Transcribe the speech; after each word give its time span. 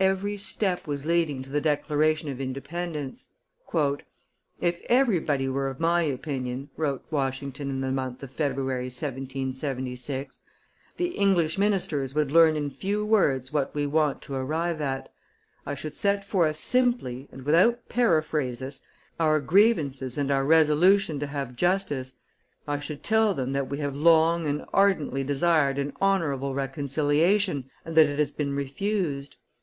Every 0.00 0.38
step 0.38 0.86
was 0.86 1.04
leading 1.04 1.42
to 1.42 1.50
the 1.50 1.60
declaration 1.60 2.30
of 2.30 2.40
independence. 2.40 3.28
"If 4.62 4.80
everybody 4.88 5.46
were 5.48 5.68
of 5.68 5.80
my 5.80 6.02
opinion," 6.02 6.70
wrote 6.76 7.04
Washington 7.10 7.68
in 7.68 7.80
the 7.82 7.90
month 7.92 8.22
of 8.22 8.30
February, 8.30 8.86
1776, 8.88 10.42
"the 10.96 11.08
English 11.08 11.58
ministers 11.58 12.14
would 12.14 12.30
learn 12.32 12.56
in 12.56 12.70
few 12.70 13.04
words 13.04 13.52
what 13.52 13.74
we 13.74 13.86
want 13.86 14.22
to 14.22 14.34
arrive 14.34 14.80
at. 14.80 15.12
I 15.66 15.74
should 15.74 15.92
set 15.94 16.24
forth 16.24 16.56
simply, 16.56 17.28
and 17.30 17.42
without 17.42 17.88
periphrasis, 17.90 18.80
our 19.20 19.38
grievances 19.40 20.16
and 20.16 20.30
our 20.30 20.46
resolution 20.46 21.18
to 21.20 21.26
have 21.26 21.56
justice. 21.56 22.14
I 22.66 22.78
should 22.78 23.02
tell 23.02 23.34
them 23.34 23.52
that 23.52 23.68
we 23.68 23.78
have 23.78 23.96
long 23.96 24.46
and 24.46 24.64
ardently 24.72 25.24
desired 25.24 25.76
an 25.76 25.92
honorable 26.00 26.54
reconciliation, 26.54 27.68
and 27.84 27.96
that 27.96 28.06
it 28.06 28.18
has 28.18 28.30
been 28.30 28.54
refused. 28.54 29.36